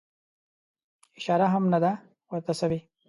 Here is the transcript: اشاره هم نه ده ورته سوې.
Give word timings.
اشاره 1.17 1.47
هم 1.53 1.63
نه 1.73 1.79
ده 1.83 1.91
ورته 2.31 2.53
سوې. 2.61 2.79